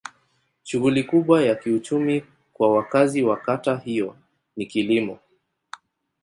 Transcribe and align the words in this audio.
Shughuli 0.63 1.03
kubwa 1.03 1.43
ya 1.43 1.55
kiuchumi 1.55 2.25
kwa 2.53 2.75
wakazi 2.75 3.23
wa 3.23 3.37
kata 3.37 3.77
hiyo 3.77 4.15
ni 4.57 4.65
kilimo. 4.65 5.19